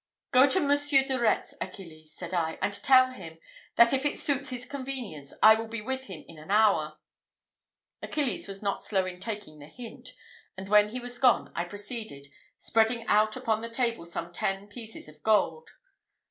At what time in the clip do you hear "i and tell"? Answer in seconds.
2.33-3.11